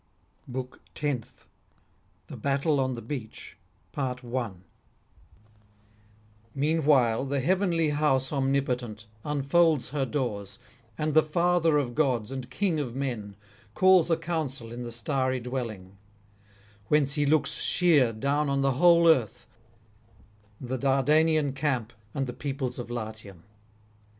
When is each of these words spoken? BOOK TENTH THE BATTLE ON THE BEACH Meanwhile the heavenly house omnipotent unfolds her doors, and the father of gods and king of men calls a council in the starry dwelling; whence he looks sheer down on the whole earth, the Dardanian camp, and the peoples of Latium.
BOOK 0.47 0.81
TENTH 0.95 1.45
THE 2.25 2.35
BATTLE 2.35 2.79
ON 2.79 2.95
THE 2.95 3.03
BEACH 3.03 3.55
Meanwhile 6.55 7.25
the 7.25 7.39
heavenly 7.39 7.89
house 7.91 8.33
omnipotent 8.33 9.05
unfolds 9.23 9.89
her 9.89 10.07
doors, 10.07 10.57
and 10.97 11.13
the 11.13 11.21
father 11.21 11.77
of 11.77 11.93
gods 11.93 12.31
and 12.31 12.49
king 12.49 12.79
of 12.79 12.95
men 12.95 13.35
calls 13.75 14.09
a 14.09 14.17
council 14.17 14.71
in 14.71 14.81
the 14.81 14.91
starry 14.91 15.39
dwelling; 15.39 15.99
whence 16.87 17.13
he 17.13 17.27
looks 17.27 17.61
sheer 17.61 18.11
down 18.11 18.49
on 18.49 18.63
the 18.63 18.71
whole 18.81 19.07
earth, 19.07 19.45
the 20.59 20.79
Dardanian 20.79 21.53
camp, 21.53 21.93
and 22.15 22.25
the 22.25 22.33
peoples 22.33 22.79
of 22.79 22.89
Latium. 22.89 23.43